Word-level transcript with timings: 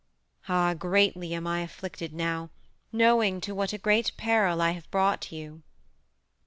Ah, 0.49 0.73
greatly 0.73 1.35
am 1.35 1.45
I 1.45 1.59
afflicted 1.61 2.11
now, 2.11 2.49
knowing 2.91 3.39
to 3.41 3.53
what 3.53 3.71
a 3.71 3.77
great 3.77 4.13
peril 4.17 4.59
I 4.59 4.71
have 4.71 4.89
brought 4.89 5.31
you!" 5.31 5.61